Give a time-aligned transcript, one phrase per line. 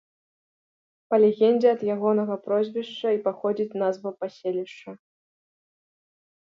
[1.11, 4.91] Па легендзе ад ягонага прозвішча і паходзіць назва паселішча.